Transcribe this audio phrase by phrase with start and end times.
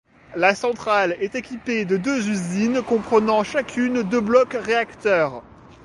[0.35, 5.43] La centrale est équipée de deux usines comprenant chacune deux blocs réacteurs.